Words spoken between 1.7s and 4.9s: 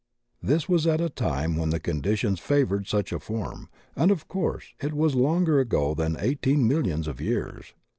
conditions favored such a form and of course